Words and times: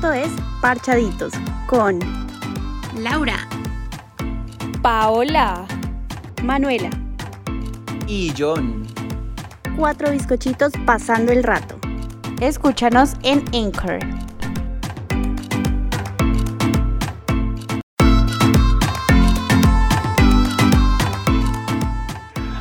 Esto 0.00 0.12
es 0.14 0.30
Parchaditos 0.62 1.34
con 1.66 1.98
Laura, 2.96 3.36
Paola, 4.80 5.66
Manuela. 6.42 6.88
Y 8.06 8.32
John. 8.34 8.86
Cuatro 9.76 10.10
bizcochitos 10.10 10.72
pasando 10.86 11.32
el 11.32 11.42
rato. 11.42 11.78
Escúchanos 12.40 13.12
en 13.22 13.44
Anchor. 13.54 13.98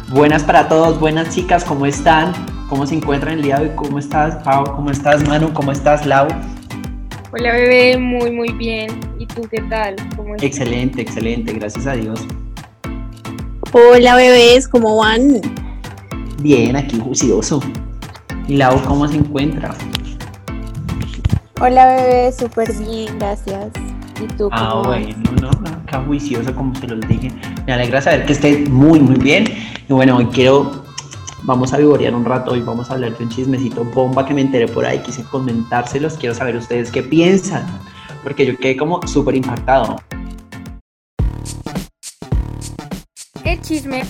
Buenas 0.10 0.44
para 0.44 0.68
todos, 0.68 1.00
buenas 1.00 1.34
chicas, 1.34 1.64
¿cómo 1.64 1.86
están? 1.86 2.34
¿Cómo 2.68 2.86
se 2.86 2.96
encuentran 2.96 3.36
el 3.36 3.44
día 3.44 3.60
de 3.60 3.70
hoy? 3.70 3.76
¿Cómo 3.78 3.98
estás, 3.98 4.44
Pau? 4.44 4.66
¿Cómo 4.76 4.92
estás, 4.92 5.26
Manu? 5.26 5.54
¿Cómo 5.54 5.72
estás, 5.72 6.06
Lau? 6.06 6.28
Hola 7.32 7.52
bebé, 7.54 7.98
muy 7.98 8.32
muy 8.32 8.52
bien. 8.54 8.90
¿Y 9.20 9.26
tú 9.26 9.42
qué 9.50 9.62
tal? 9.70 9.96
¿Cómo 10.16 10.36
estás? 10.36 10.48
Excelente, 10.48 11.02
excelente, 11.02 11.54
gracias 11.54 11.86
a 11.88 11.94
Dios. 11.94 12.26
Hola 13.72 14.16
bebés, 14.16 14.68
¿cómo 14.68 14.98
van? 14.98 15.40
Bien, 16.42 16.76
aquí 16.76 17.00
juicioso. 17.00 17.62
¿Y 18.48 18.56
Lau 18.58 18.82
cómo 18.84 19.08
se 19.08 19.18
encuentra? 19.18 19.76
Hola 21.62 21.86
bebé, 21.98 22.32
súper 22.32 22.74
bien, 22.80 23.18
gracias. 23.20 23.68
¿Y 24.22 24.28
tú 24.36 24.50
Ah, 24.52 24.70
cómo 24.72 24.90
vas? 24.90 25.00
bueno, 25.02 25.16
no, 25.42 25.52
no, 25.52 25.70
acá 25.70 26.04
juicioso, 26.06 26.54
como 26.56 26.74
se 26.76 26.88
los 26.88 27.00
dije. 27.08 27.30
Me 27.68 27.74
alegra 27.74 28.02
saber 28.02 28.26
que 28.26 28.34
esté 28.34 28.58
muy, 28.70 29.00
muy 29.00 29.18
bien. 29.18 29.46
Y 29.88 29.94
bueno, 29.94 30.18
hoy 30.18 30.26
quiero, 30.28 30.79
vamos 31.50 31.74
a 31.74 31.78
vivorear 31.78 32.14
un 32.14 32.24
rato, 32.24 32.52
hoy 32.52 32.62
vamos 32.62 32.92
a 32.92 32.94
hablar 32.94 33.18
de 33.18 33.24
un 33.24 33.30
chismecito 33.32 33.84
bomba 33.84 34.24
que 34.24 34.36
me 34.36 34.42
enteré 34.42 34.68
por 34.68 34.86
ahí, 34.86 35.00
quise 35.00 35.24
comentárselos, 35.24 36.14
quiero 36.14 36.36
saber 36.36 36.56
ustedes 36.56 36.92
qué 36.92 37.02
piensan, 37.02 37.66
porque 38.22 38.46
yo 38.46 38.56
quedé 38.56 38.78
como 38.78 39.06
súper 39.08 39.36
impactado. 39.36 39.96
El 43.44 43.60
chisme 43.62 44.04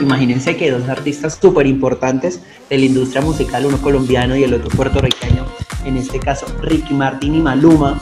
Imagínense 0.00 0.56
que 0.56 0.72
dos 0.72 0.88
artistas 0.88 1.38
súper 1.40 1.68
importantes 1.68 2.42
de 2.68 2.78
la 2.78 2.86
industria 2.86 3.22
musical, 3.22 3.66
uno 3.66 3.80
colombiano 3.80 4.34
y 4.34 4.42
el 4.42 4.54
otro 4.54 4.70
puertorriqueño, 4.70 5.46
en 5.84 5.96
este 5.96 6.18
caso 6.20 6.46
Ricky 6.62 6.94
Martin 6.94 7.34
y 7.34 7.40
Maluma, 7.40 8.00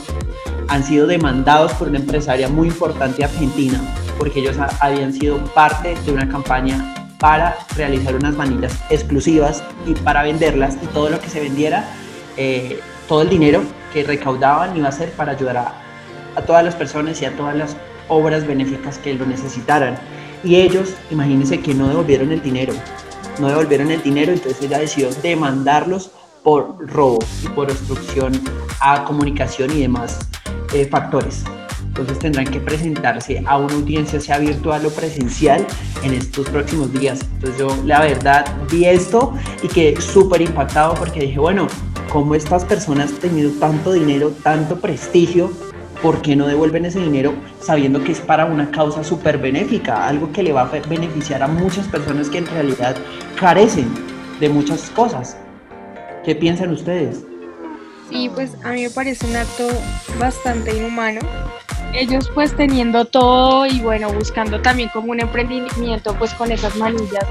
han 0.67 0.83
sido 0.83 1.07
demandados 1.07 1.71
por 1.73 1.87
una 1.87 1.97
empresaria 1.99 2.47
muy 2.47 2.67
importante 2.67 3.23
argentina 3.23 3.79
porque 4.17 4.39
ellos 4.41 4.57
ha- 4.59 4.69
habían 4.81 5.13
sido 5.13 5.37
parte 5.53 5.95
de 6.05 6.11
una 6.11 6.27
campaña 6.29 6.93
para 7.19 7.57
realizar 7.75 8.15
unas 8.15 8.35
manillas 8.35 8.73
exclusivas 8.89 9.63
y 9.85 9.93
para 9.93 10.23
venderlas 10.23 10.75
y 10.81 10.85
todo 10.87 11.09
lo 11.09 11.19
que 11.19 11.29
se 11.29 11.39
vendiera, 11.41 11.89
eh, 12.37 12.79
todo 13.07 13.23
el 13.23 13.29
dinero 13.29 13.61
que 13.93 14.03
recaudaban 14.03 14.77
iba 14.77 14.87
a 14.87 14.91
ser 14.91 15.11
para 15.13 15.31
ayudar 15.33 15.57
a, 15.57 15.73
a 16.35 16.41
todas 16.43 16.63
las 16.63 16.75
personas 16.75 17.21
y 17.21 17.25
a 17.25 17.35
todas 17.35 17.55
las 17.55 17.75
obras 18.07 18.45
benéficas 18.45 18.97
que 18.99 19.13
lo 19.15 19.25
necesitaran. 19.25 19.97
Y 20.43 20.55
ellos, 20.57 20.93
imagínense 21.11 21.59
que 21.59 21.73
no 21.73 21.87
devolvieron 21.89 22.31
el 22.31 22.41
dinero, 22.41 22.73
no 23.39 23.47
devolvieron 23.47 23.91
el 23.91 24.01
dinero, 24.01 24.31
entonces 24.31 24.61
ella 24.61 24.79
decidió 24.79 25.09
demandarlos 25.23 26.11
por 26.43 26.77
robo 26.87 27.19
y 27.43 27.47
por 27.49 27.69
obstrucción 27.69 28.33
a 28.81 29.03
comunicación 29.03 29.71
y 29.71 29.81
demás 29.81 30.19
eh, 30.73 30.85
factores. 30.85 31.43
Entonces 31.99 32.19
tendrán 32.19 32.45
que 32.45 32.61
presentarse 32.61 33.43
a 33.45 33.57
una 33.57 33.73
audiencia, 33.73 34.21
sea 34.21 34.37
virtual 34.37 34.85
o 34.85 34.89
presencial, 34.89 35.65
en 36.03 36.13
estos 36.13 36.47
próximos 36.49 36.93
días. 36.93 37.19
Entonces 37.35 37.59
yo 37.59 37.75
la 37.85 38.01
verdad 38.01 38.45
vi 38.71 38.85
esto 38.85 39.33
y 39.61 39.67
quedé 39.67 39.99
súper 39.99 40.41
impactado 40.41 40.93
porque 40.93 41.21
dije, 41.21 41.39
bueno, 41.39 41.67
¿cómo 42.09 42.35
estas 42.35 42.63
personas 42.63 43.11
teniendo 43.19 43.57
tanto 43.59 43.91
dinero, 43.91 44.31
tanto 44.43 44.79
prestigio, 44.79 45.51
¿por 46.01 46.21
qué 46.21 46.35
no 46.35 46.47
devuelven 46.47 46.85
ese 46.85 46.99
dinero 46.99 47.33
sabiendo 47.59 48.01
que 48.03 48.13
es 48.13 48.21
para 48.21 48.45
una 48.45 48.71
causa 48.71 49.03
súper 49.03 49.37
benéfica? 49.37 50.07
Algo 50.07 50.31
que 50.31 50.43
le 50.43 50.53
va 50.53 50.61
a 50.61 50.87
beneficiar 50.87 51.43
a 51.43 51.47
muchas 51.47 51.87
personas 51.87 52.29
que 52.29 52.37
en 52.37 52.47
realidad 52.47 52.95
carecen 53.37 53.89
de 54.39 54.47
muchas 54.47 54.89
cosas. 54.91 55.35
¿Qué 56.23 56.35
piensan 56.35 56.71
ustedes? 56.71 57.23
Sí, 58.09 58.29
pues 58.33 58.55
a 58.63 58.71
mí 58.71 58.83
me 58.83 58.89
parece 58.89 59.25
un 59.25 59.35
acto 59.35 59.67
bastante 60.19 60.75
inhumano. 60.75 61.21
Ellos 61.93 62.29
pues 62.33 62.55
teniendo 62.55 63.05
todo 63.05 63.65
y 63.65 63.79
bueno, 63.81 64.11
buscando 64.11 64.61
también 64.61 64.89
como 64.89 65.11
un 65.11 65.19
emprendimiento 65.19 66.13
pues 66.15 66.33
con 66.33 66.51
esas 66.51 66.75
manillas, 66.75 67.25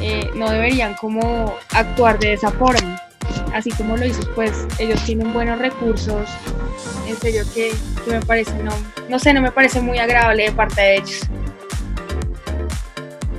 eh, 0.00 0.30
no 0.34 0.48
deberían 0.50 0.94
como 0.94 1.54
actuar 1.72 2.18
de 2.18 2.34
esa 2.34 2.50
forma. 2.50 3.00
Así 3.52 3.70
como 3.70 3.96
lo 3.96 4.06
hizo, 4.06 4.22
pues 4.34 4.66
ellos 4.78 5.02
tienen 5.04 5.32
buenos 5.32 5.58
recursos, 5.58 6.28
en 7.08 7.16
serio 7.16 7.42
que, 7.52 7.72
que 8.04 8.10
me 8.12 8.20
parece, 8.20 8.52
no, 8.62 8.70
no 9.08 9.18
sé, 9.18 9.32
no 9.32 9.40
me 9.40 9.50
parece 9.50 9.80
muy 9.80 9.98
agradable 9.98 10.44
de 10.44 10.52
parte 10.52 10.80
de 10.80 10.96
ellos. 10.96 11.20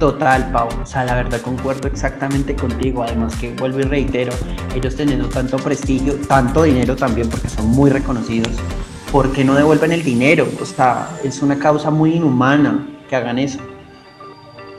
Total, 0.02 0.52
Pau. 0.52 0.68
O 0.82 0.86
sea, 0.88 1.06
la 1.06 1.14
verdad 1.14 1.40
concuerdo 1.42 1.88
exactamente 1.88 2.56
contigo. 2.56 3.04
Además 3.04 3.36
que 3.36 3.54
vuelvo 3.54 3.82
y 3.82 3.84
reitero, 3.84 4.34
ellos 4.74 4.96
teniendo 4.96 5.30
tanto 5.30 5.58
prestigio, 5.58 6.16
tanto 6.28 6.64
dinero 6.64 6.96
también, 6.96 7.30
porque 7.30 7.48
son 7.48 7.68
muy 7.68 7.92
reconocidos, 7.92 8.52
¿por 9.12 9.32
qué 9.32 9.44
no 9.44 9.54
devuelven 9.54 9.92
el 9.92 10.02
dinero? 10.02 10.48
O 10.60 10.66
sea, 10.66 11.08
es 11.24 11.44
una 11.44 11.60
causa 11.60 11.92
muy 11.92 12.16
inhumana 12.16 12.88
que 13.08 13.16
hagan 13.16 13.38
eso. 13.38 13.60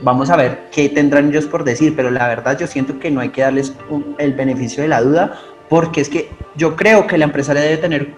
Vamos 0.03 0.29
a 0.29 0.35
ver 0.35 0.69
qué 0.73 0.89
tendrán 0.89 1.29
ellos 1.29 1.47
por 1.47 1.63
decir, 1.63 1.95
pero 1.95 2.11
la 2.11 2.27
verdad 2.27 2.59
yo 2.59 2.67
siento 2.67 2.99
que 2.99 3.13
no 3.13 3.21
hay 3.21 3.29
que 3.29 3.43
darles 3.43 3.75
el 4.19 4.33
beneficio 4.33 4.83
de 4.83 4.89
la 4.89 5.03
duda, 5.03 5.39
porque 5.69 6.01
es 6.01 6.09
que 6.09 6.31
yo 6.57 6.75
creo 6.75 7.07
que 7.07 7.17
la 7.17 7.27
empresaria 7.27 7.63
debe 7.63 7.77
tener 7.77 8.17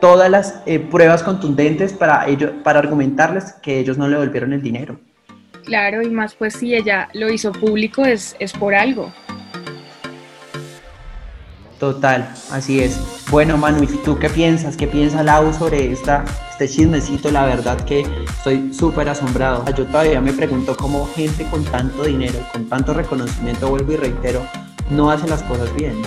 todas 0.00 0.30
las 0.30 0.62
eh, 0.66 0.78
pruebas 0.78 1.24
contundentes 1.24 1.92
para, 1.92 2.28
ello, 2.28 2.62
para 2.62 2.78
argumentarles 2.78 3.54
que 3.54 3.80
ellos 3.80 3.98
no 3.98 4.06
le 4.06 4.14
devolvieron 4.14 4.52
el 4.52 4.62
dinero. 4.62 5.00
Claro, 5.64 6.02
y 6.02 6.10
más 6.10 6.34
pues 6.34 6.54
si 6.54 6.74
ella 6.74 7.08
lo 7.14 7.32
hizo 7.32 7.52
público 7.52 8.04
es, 8.04 8.36
es 8.38 8.52
por 8.52 8.74
algo. 8.74 9.12
Total, 11.80 12.32
así 12.50 12.80
es. 12.80 12.98
Bueno, 13.30 13.56
Manu, 13.56 13.82
¿y 13.82 13.86
tú 13.86 14.18
qué 14.18 14.30
piensas? 14.30 14.76
¿Qué 14.76 14.86
piensa 14.86 15.22
Lau 15.22 15.52
sobre 15.52 15.90
esta, 15.90 16.24
este 16.50 16.68
chismecito? 16.68 17.30
La 17.30 17.44
verdad 17.46 17.78
que 17.84 18.06
estoy 18.26 18.72
súper 18.72 19.08
asombrado. 19.08 19.64
Yo 19.74 19.84
todavía 19.86 20.20
me 20.20 20.32
pregunto 20.32 20.76
cómo 20.76 21.08
gente 21.14 21.44
con 21.50 21.64
tanto 21.64 22.04
dinero, 22.04 22.38
con 22.52 22.68
tanto 22.68 22.94
reconocimiento, 22.94 23.68
vuelvo 23.68 23.92
y 23.92 23.96
reitero, 23.96 24.46
no 24.90 25.10
hace 25.10 25.28
las 25.28 25.42
cosas 25.42 25.74
bien. 25.74 26.00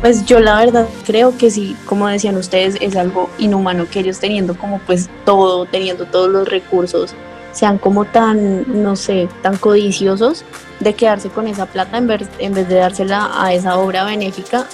Pues 0.00 0.24
yo 0.24 0.40
la 0.40 0.58
verdad 0.58 0.88
creo 1.04 1.36
que 1.36 1.50
sí, 1.50 1.76
como 1.84 2.08
decían 2.08 2.36
ustedes, 2.36 2.78
es 2.80 2.96
algo 2.96 3.28
inhumano 3.38 3.86
que 3.88 4.00
ellos 4.00 4.18
teniendo 4.18 4.56
como 4.56 4.78
pues 4.86 5.10
todo, 5.26 5.66
teniendo 5.66 6.06
todos 6.06 6.30
los 6.30 6.48
recursos, 6.48 7.14
sean 7.52 7.78
como 7.78 8.04
tan, 8.04 8.82
no 8.82 8.96
sé, 8.96 9.28
tan 9.42 9.56
codiciosos 9.56 10.44
de 10.80 10.94
quedarse 10.94 11.28
con 11.28 11.46
esa 11.46 11.66
plata 11.66 11.98
en 11.98 12.06
vez, 12.06 12.28
en 12.38 12.54
vez 12.54 12.68
de 12.68 12.76
dársela 12.76 13.30
a 13.34 13.52
esa 13.52 13.76
obra 13.76 14.04
benéfica, 14.04 14.66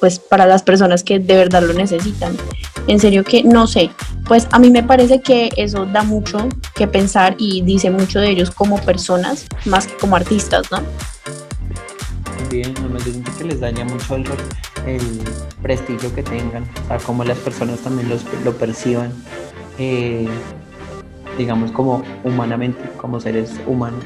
pues 0.00 0.18
para 0.18 0.46
las 0.46 0.62
personas 0.62 1.02
que 1.02 1.18
de 1.18 1.36
verdad 1.36 1.62
lo 1.62 1.72
necesitan. 1.72 2.36
En 2.86 3.00
serio 3.00 3.24
que 3.24 3.42
no 3.42 3.66
sé, 3.66 3.90
pues 4.26 4.46
a 4.52 4.58
mí 4.58 4.70
me 4.70 4.82
parece 4.82 5.20
que 5.20 5.50
eso 5.56 5.86
da 5.86 6.02
mucho 6.02 6.48
que 6.74 6.86
pensar 6.86 7.34
y 7.38 7.62
dice 7.62 7.90
mucho 7.90 8.20
de 8.20 8.30
ellos 8.30 8.50
como 8.50 8.78
personas 8.80 9.46
más 9.64 9.86
que 9.86 9.96
como 9.96 10.16
artistas, 10.16 10.70
¿no? 10.70 10.80
Bien, 12.50 12.72
yo 12.74 12.98
siento 13.00 13.32
que 13.36 13.44
les 13.44 13.60
daña 13.60 13.84
mucho 13.84 14.16
el, 14.16 14.24
prestigio 15.62 16.14
que 16.14 16.22
tengan, 16.22 16.64
o 16.88 17.04
cómo 17.04 17.24
las 17.24 17.38
personas 17.38 17.80
también 17.80 18.08
los, 18.08 18.22
lo 18.44 18.56
perciban, 18.56 19.12
eh, 19.78 20.28
digamos, 21.36 21.70
como 21.72 22.02
humanamente, 22.24 22.82
como 22.96 23.20
seres 23.20 23.54
humanos. 23.66 24.04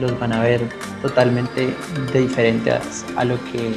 Los 0.00 0.18
van 0.20 0.32
a 0.32 0.42
ver 0.42 0.60
totalmente 1.02 1.74
diferentes 2.12 3.04
a 3.16 3.24
lo 3.24 3.36
que 3.50 3.74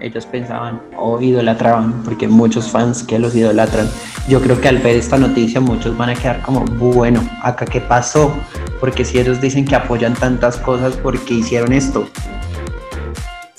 ellos 0.00 0.26
pensaban 0.26 0.80
o 0.96 1.20
idolatraban, 1.20 2.02
porque 2.02 2.28
muchos 2.28 2.70
fans 2.70 3.02
que 3.02 3.18
los 3.18 3.34
idolatran, 3.34 3.88
yo 4.28 4.40
creo 4.40 4.60
que 4.60 4.68
al 4.68 4.78
ver 4.78 4.96
esta 4.96 5.16
noticia 5.16 5.60
muchos 5.60 5.96
van 5.96 6.10
a 6.10 6.14
quedar 6.14 6.42
como, 6.42 6.64
bueno, 6.64 7.22
acá 7.42 7.64
qué 7.64 7.80
pasó, 7.80 8.32
porque 8.80 9.04
si 9.04 9.18
ellos 9.18 9.40
dicen 9.40 9.64
que 9.64 9.76
apoyan 9.76 10.14
tantas 10.14 10.56
cosas, 10.56 10.96
¿por 10.96 11.18
qué 11.20 11.34
hicieron 11.34 11.72
esto? 11.72 12.08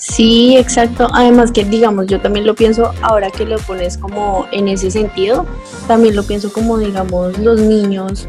Sí, 0.06 0.54
exacto. 0.58 1.08
Además 1.14 1.50
que 1.50 1.64
digamos, 1.64 2.06
yo 2.06 2.20
también 2.20 2.46
lo 2.46 2.54
pienso 2.54 2.92
ahora 3.00 3.30
que 3.30 3.46
lo 3.46 3.58
pones 3.58 3.96
como 3.96 4.46
en 4.52 4.68
ese 4.68 4.90
sentido, 4.90 5.46
también 5.88 6.14
lo 6.14 6.22
pienso 6.24 6.52
como 6.52 6.76
digamos 6.78 7.38
los 7.38 7.58
niños 7.58 8.28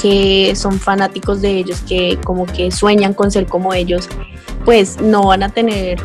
que 0.00 0.54
son 0.54 0.78
fanáticos 0.78 1.42
de 1.42 1.58
ellos, 1.58 1.82
que 1.88 2.20
como 2.24 2.46
que 2.46 2.70
sueñan 2.70 3.14
con 3.14 3.32
ser 3.32 3.46
como 3.46 3.74
ellos, 3.74 4.08
pues 4.64 5.00
no 5.00 5.26
van 5.26 5.42
a 5.42 5.48
tener 5.48 5.98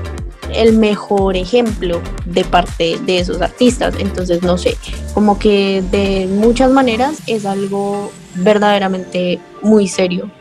el 0.52 0.74
mejor 0.74 1.38
ejemplo 1.38 2.02
de 2.26 2.44
parte 2.44 2.98
de 3.06 3.20
esos 3.20 3.40
artistas. 3.40 3.94
Entonces, 4.00 4.42
no 4.42 4.58
sé, 4.58 4.78
como 5.14 5.38
que 5.38 5.84
de 5.92 6.28
muchas 6.28 6.72
maneras 6.72 7.20
es 7.28 7.46
algo 7.46 8.12
verdaderamente 8.34 9.40
muy 9.62 9.88
serio. 9.88 10.32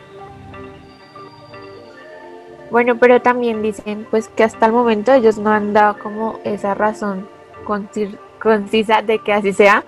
Bueno, 2.73 2.97
pero 2.97 3.21
también 3.21 3.61
dicen 3.61 4.07
pues 4.09 4.29
que 4.29 4.43
hasta 4.43 4.65
el 4.65 4.71
momento 4.71 5.13
ellos 5.13 5.37
no 5.37 5.51
han 5.51 5.73
dado 5.73 5.99
como 5.99 6.39
esa 6.43 6.73
razón 6.73 7.27
concisa 7.65 9.03
de 9.03 9.19
que 9.19 9.31
así 9.31 9.53
sea. 9.53 9.83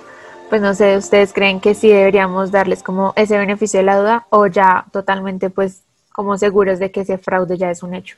Pues 0.51 0.61
no 0.61 0.75
sé, 0.75 0.95
¿ustedes 0.95 1.33
creen 1.33 1.59
que 1.59 1.73
sí 1.73 1.87
deberíamos 1.87 2.51
darles 2.51 2.83
como 2.83 3.13
ese 3.15 3.39
beneficio 3.39 3.79
de 3.79 3.87
la 3.87 3.97
duda 3.97 4.27
o 4.29 4.45
ya 4.45 4.85
totalmente 4.91 5.49
pues 5.49 5.81
como 6.13 6.37
seguros 6.37 6.77
de 6.77 6.91
que 6.91 7.01
ese 7.01 7.17
fraude 7.17 7.57
ya 7.57 7.71
es 7.71 7.81
un 7.81 7.95
hecho? 7.95 8.17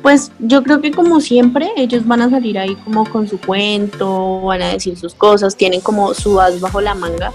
Pues 0.00 0.30
yo 0.38 0.62
creo 0.62 0.80
que 0.80 0.92
como 0.92 1.20
siempre 1.20 1.72
ellos 1.76 2.06
van 2.06 2.22
a 2.22 2.30
salir 2.30 2.56
ahí 2.56 2.76
como 2.76 3.04
con 3.04 3.26
su 3.26 3.40
cuento, 3.40 4.42
van 4.42 4.62
a 4.62 4.68
decir 4.68 4.96
sus 4.96 5.16
cosas, 5.16 5.56
tienen 5.56 5.80
como 5.80 6.14
su 6.14 6.40
as 6.40 6.60
bajo 6.60 6.80
la 6.80 6.94
manga 6.94 7.32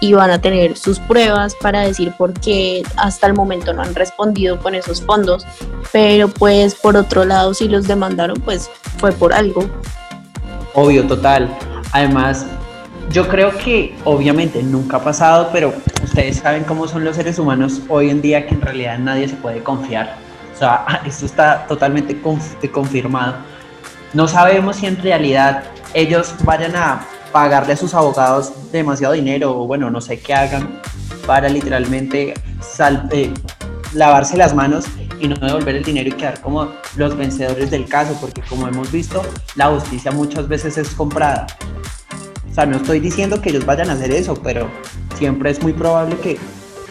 y 0.00 0.12
van 0.12 0.30
a 0.30 0.40
tener 0.40 0.76
sus 0.76 0.98
pruebas 0.98 1.54
para 1.54 1.80
decir 1.80 2.12
por 2.16 2.32
qué 2.34 2.82
hasta 2.96 3.26
el 3.26 3.34
momento 3.34 3.72
no 3.72 3.82
han 3.82 3.94
respondido 3.94 4.58
con 4.58 4.74
esos 4.74 5.02
fondos. 5.02 5.46
Pero 5.92 6.28
pues 6.28 6.74
por 6.74 6.96
otro 6.96 7.24
lado 7.24 7.54
si 7.54 7.68
los 7.68 7.86
demandaron 7.86 8.40
pues 8.40 8.70
fue 8.98 9.12
por 9.12 9.32
algo. 9.32 9.68
Obvio, 10.74 11.06
total. 11.06 11.48
Además, 11.92 12.46
yo 13.10 13.28
creo 13.28 13.56
que 13.56 13.96
obviamente 14.04 14.62
nunca 14.62 14.98
ha 14.98 15.04
pasado, 15.04 15.48
pero 15.52 15.72
ustedes 16.04 16.38
saben 16.38 16.64
cómo 16.64 16.86
son 16.88 17.04
los 17.04 17.16
seres 17.16 17.38
humanos 17.38 17.80
hoy 17.88 18.10
en 18.10 18.20
día 18.20 18.46
que 18.46 18.54
en 18.54 18.60
realidad 18.60 18.98
nadie 18.98 19.28
se 19.28 19.36
puede 19.36 19.62
confiar 19.62 20.26
o 20.56 20.58
sea, 20.58 21.02
esto 21.06 21.26
está 21.26 21.66
totalmente 21.66 22.20
confirmado. 22.72 23.36
No 24.14 24.26
sabemos 24.26 24.76
si 24.76 24.86
en 24.86 25.00
realidad 25.02 25.64
ellos 25.92 26.34
vayan 26.44 26.74
a 26.74 27.04
pagarle 27.36 27.74
a 27.74 27.76
sus 27.76 27.92
abogados 27.92 28.50
demasiado 28.72 29.12
dinero 29.12 29.60
o 29.60 29.66
bueno, 29.66 29.90
no 29.90 30.00
sé 30.00 30.18
qué 30.18 30.32
hagan 30.32 30.80
para 31.26 31.50
literalmente 31.50 32.32
eh, 33.12 33.34
lavarse 33.92 34.38
las 34.38 34.54
manos 34.54 34.86
y 35.20 35.28
no 35.28 35.36
devolver 35.36 35.76
el 35.76 35.84
dinero 35.84 36.08
y 36.08 36.12
quedar 36.12 36.40
como 36.40 36.70
los 36.96 37.14
vencedores 37.14 37.70
del 37.70 37.86
caso, 37.86 38.16
porque 38.22 38.40
como 38.40 38.66
hemos 38.66 38.90
visto, 38.90 39.22
la 39.54 39.66
justicia 39.66 40.12
muchas 40.12 40.48
veces 40.48 40.78
es 40.78 40.88
comprada. 40.94 41.46
O 42.50 42.54
sea, 42.54 42.64
no 42.64 42.78
estoy 42.78 43.00
diciendo 43.00 43.42
que 43.42 43.50
ellos 43.50 43.66
vayan 43.66 43.90
a 43.90 43.92
hacer 43.92 44.12
eso, 44.12 44.34
pero 44.42 44.70
siempre 45.18 45.50
es 45.50 45.62
muy 45.62 45.74
probable 45.74 46.16
que 46.16 46.38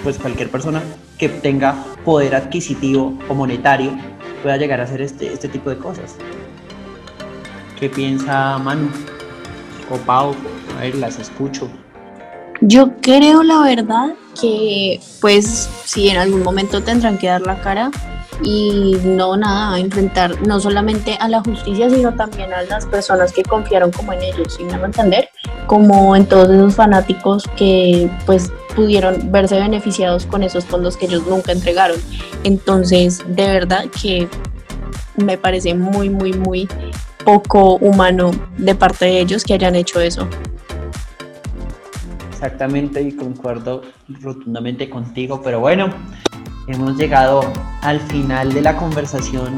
pues 0.03 0.19
cualquier 0.19 0.51
persona 0.51 0.83
que 1.18 1.27
tenga 1.27 1.74
poder 2.06 2.36
adquisitivo 2.36 3.18
o 3.27 3.33
monetario 3.33 3.98
pueda 4.44 4.57
llegar 4.57 4.80
a 4.80 4.83
hacer 4.83 5.01
este, 5.01 5.33
este 5.33 5.48
tipo 5.48 5.71
de 5.71 5.80
cosas. 5.80 6.18
¿Qué 7.80 7.89
piensa 7.89 8.59
Manu 8.59 8.91
o 9.90 9.98
Pau? 9.98 10.36
A 10.78 10.82
ver, 10.82 10.96
las 10.96 11.20
escucho. 11.20 11.70
Yo 12.62 12.94
creo 13.02 13.44
la 13.44 13.60
verdad 13.62 14.14
que 14.40 15.00
pues 15.22 15.70
si 15.86 16.10
en 16.10 16.18
algún 16.18 16.44
momento 16.44 16.82
tendrán 16.82 17.18
que 17.18 17.28
dar 17.28 17.42
la 17.42 17.62
cara 17.62 17.92
y 18.42 18.98
no 19.04 19.38
nada, 19.38 19.80
enfrentar 19.80 20.42
no 20.46 20.60
solamente 20.60 21.18
a 21.20 21.28
la 21.30 21.42
justicia, 21.42 21.90
sino 21.90 22.14
también 22.16 22.54
a 22.54 22.64
las 22.64 22.86
personas 22.86 23.32
que 23.32 23.44
confiaron 23.44 23.92
como 23.92 24.14
en 24.14 24.24
ellos, 24.24 24.56
¿sí 24.58 24.64
me 24.64 24.74
van 24.74 24.84
a 24.84 24.86
entender? 24.88 25.30
Como 25.68 26.16
en 26.16 26.26
todos 26.26 26.50
esos 26.50 26.76
fanáticos 26.76 27.44
que 27.56 28.10
pues 28.26 28.52
pudieron 28.76 29.32
verse 29.32 29.60
beneficiados 29.60 30.26
con 30.26 30.44
esos 30.44 30.66
fondos 30.66 30.98
que 30.98 31.06
ellos 31.06 31.26
nunca 31.28 31.54
entregaron. 31.54 31.98
Entonces, 32.44 33.24
de 33.28 33.48
verdad 33.48 33.86
que 34.02 34.28
me 35.16 35.38
parece 35.38 35.74
muy, 35.74 36.10
muy, 36.10 36.34
muy 36.34 36.68
poco 37.25 37.75
humano 37.77 38.31
de 38.57 38.75
parte 38.75 39.06
de 39.06 39.19
ellos 39.19 39.44
que 39.44 39.56
hayan 39.56 39.75
hecho 39.75 40.00
eso. 40.00 40.27
Exactamente, 42.30 43.01
y 43.01 43.12
concuerdo 43.12 43.81
rotundamente 44.22 44.89
contigo, 44.89 45.42
pero 45.44 45.60
bueno, 45.60 45.89
hemos 46.68 46.95
llegado 46.95 47.42
al 47.81 48.00
final 48.00 48.54
de 48.54 48.62
la 48.62 48.77
conversación 48.77 49.57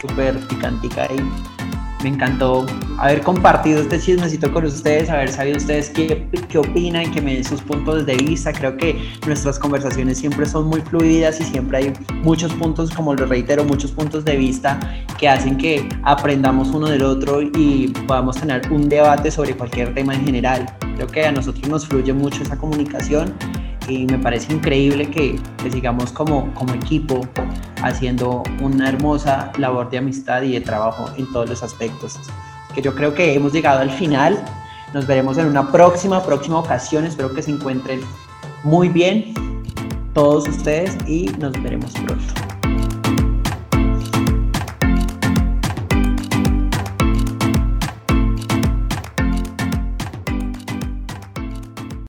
súper 0.00 0.36
picantica 0.48 1.06
y 1.06 1.55
me 2.02 2.10
encantó 2.10 2.66
haber 2.98 3.22
compartido 3.22 3.80
este 3.80 3.98
chismecito 3.98 4.52
con 4.52 4.64
ustedes, 4.64 5.10
haber 5.10 5.30
sabido 5.30 5.56
ustedes 5.56 5.90
qué, 5.90 6.28
qué 6.48 6.58
opinan, 6.58 7.10
que 7.10 7.20
me 7.20 7.34
den 7.34 7.44
sus 7.44 7.60
puntos 7.62 8.06
de 8.06 8.16
vista. 8.16 8.52
Creo 8.52 8.76
que 8.76 8.98
nuestras 9.26 9.58
conversaciones 9.58 10.18
siempre 10.18 10.46
son 10.46 10.66
muy 10.66 10.80
fluidas 10.80 11.40
y 11.40 11.44
siempre 11.44 11.78
hay 11.78 11.92
muchos 12.22 12.52
puntos, 12.54 12.90
como 12.90 13.14
lo 13.14 13.26
reitero, 13.26 13.64
muchos 13.64 13.92
puntos 13.92 14.24
de 14.24 14.36
vista 14.36 14.78
que 15.18 15.28
hacen 15.28 15.56
que 15.56 15.88
aprendamos 16.02 16.68
uno 16.68 16.88
del 16.88 17.02
otro 17.02 17.42
y 17.42 17.92
podamos 18.06 18.36
tener 18.36 18.70
un 18.70 18.88
debate 18.88 19.30
sobre 19.30 19.54
cualquier 19.54 19.94
tema 19.94 20.14
en 20.14 20.24
general. 20.24 20.66
Creo 20.96 21.06
que 21.06 21.26
a 21.26 21.32
nosotros 21.32 21.68
nos 21.68 21.86
fluye 21.86 22.12
mucho 22.12 22.42
esa 22.42 22.56
comunicación 22.56 23.34
y 23.88 24.06
me 24.06 24.18
parece 24.18 24.52
increíble 24.52 25.10
que, 25.10 25.38
sigamos 25.70 26.12
como, 26.12 26.52
como 26.54 26.74
equipo 26.74 27.20
haciendo 27.82 28.42
una 28.60 28.88
hermosa 28.88 29.52
labor 29.58 29.90
de 29.90 29.98
amistad 29.98 30.42
y 30.42 30.52
de 30.52 30.60
trabajo 30.60 31.10
en 31.16 31.30
todos 31.32 31.48
los 31.48 31.62
aspectos. 31.62 32.18
Que 32.74 32.82
yo 32.82 32.94
creo 32.94 33.14
que 33.14 33.34
hemos 33.34 33.52
llegado 33.52 33.80
al 33.80 33.90
final. 33.90 34.42
Nos 34.94 35.06
veremos 35.06 35.38
en 35.38 35.46
una 35.46 35.70
próxima, 35.70 36.22
próxima 36.22 36.58
ocasión. 36.58 37.04
Espero 37.04 37.34
que 37.34 37.42
se 37.42 37.50
encuentren 37.50 38.00
muy 38.64 38.88
bien 38.88 39.34
todos 40.14 40.48
ustedes 40.48 40.96
y 41.06 41.26
nos 41.38 41.52
veremos 41.62 41.92
pronto. 41.92 42.45